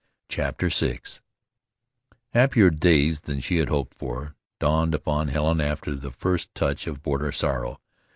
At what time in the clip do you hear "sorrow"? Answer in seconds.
7.31-7.79